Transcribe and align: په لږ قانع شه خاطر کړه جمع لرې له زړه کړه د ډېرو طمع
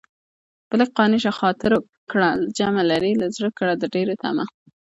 په 0.67 0.73
لږ 0.79 0.89
قانع 0.97 1.17
شه 1.23 1.31
خاطر 1.39 1.71
کړه 2.11 2.29
جمع 2.57 2.81
لرې 2.91 3.11
له 3.21 3.27
زړه 3.35 3.49
کړه 3.59 3.73
د 3.77 3.83
ډېرو 3.93 4.13
طمع 4.23 4.47